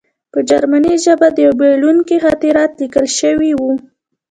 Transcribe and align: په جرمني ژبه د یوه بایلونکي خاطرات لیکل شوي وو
په 0.31 0.39
جرمني 0.49 0.93
ژبه 1.05 1.27
د 1.31 1.37
یوه 1.45 1.57
بایلونکي 1.59 2.15
خاطرات 2.25 2.71
لیکل 2.81 3.05
شوي 3.19 3.51
وو 3.55 3.71